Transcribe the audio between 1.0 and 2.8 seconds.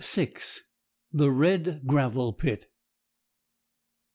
THE RED GRAVEL PIT.